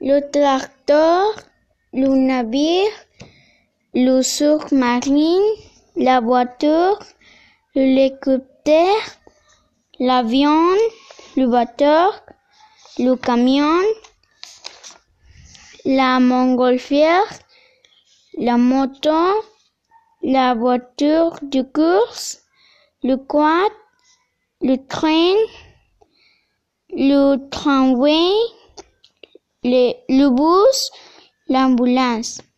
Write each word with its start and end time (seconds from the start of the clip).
le 0.00 0.20
tracteur, 0.30 1.34
le 1.92 2.08
navire, 2.08 2.92
le 3.94 4.20
sous-marin, 4.20 5.40
la 5.96 6.20
voiture, 6.20 6.98
l'hélicoptère, 7.74 9.06
l'avion, 9.98 10.74
le 11.36 11.46
bateau, 11.46 12.12
le 12.98 13.14
camion, 13.14 13.80
la 15.86 16.20
montgolfière, 16.20 17.26
la 18.36 18.58
moto, 18.58 19.42
la 20.22 20.54
voiture 20.54 21.38
de 21.40 21.62
course, 21.62 22.42
le 23.02 23.16
quad, 23.16 23.72
le 24.60 24.76
train, 24.86 25.36
le 26.90 27.36
tramway, 27.48 28.32
le 29.66 30.28
bus, 30.30 30.90
l'ambulance. 31.48 32.40